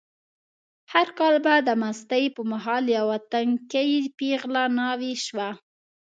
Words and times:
هر 0.93 1.07
کال 1.19 1.35
به 1.45 1.55
د 1.67 1.69
مستۍ 1.81 2.25
په 2.35 2.41
مهال 2.51 2.83
یوه 2.97 3.17
تنکۍ 3.31 3.91
پېغله 4.17 4.63
ناوې 4.77 5.13
شوه. 5.25 5.49